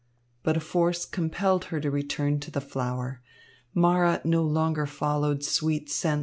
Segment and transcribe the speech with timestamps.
[0.41, 3.21] But a force compelled her to return to the flower.
[3.75, 6.19] Mara no longer followed sweet scents.